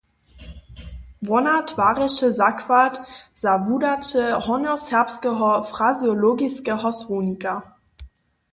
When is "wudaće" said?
3.65-4.25